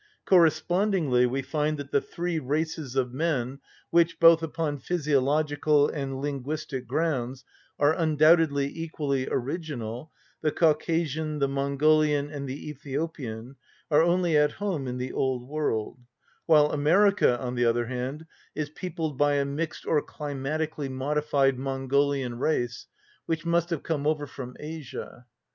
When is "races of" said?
2.39-3.13